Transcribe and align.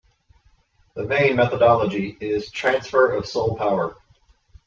The 0.95 1.03
main 1.03 1.35
methodology 1.35 2.17
is 2.19 2.49
transfer 2.49 3.11
of 3.13 3.27
Soul 3.27 3.55
Power. 3.55 3.95